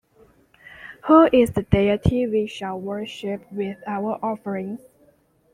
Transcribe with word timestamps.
Who 1.05 1.29
is 1.31 1.51
the 1.51 1.61
deity 1.61 2.25
we 2.25 2.47
shall 2.47 2.79
worship 2.79 3.43
with 3.51 3.77
our 3.85 4.17
offerings? 4.25 4.81